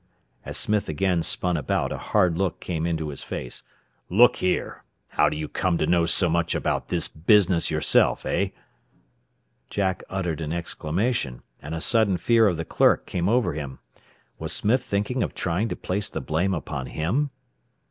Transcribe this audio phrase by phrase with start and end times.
[0.43, 3.61] As Smith again spun about a hard look came into his face.
[4.09, 8.25] "Look here, how do you come to know so much about this business, yourself?
[8.25, 8.49] Eh?"
[9.69, 13.77] Jack uttered an exclamation, and a sudden fear of the clerk came over him.
[14.39, 17.29] Was Smith thinking of trying to place the blame upon him?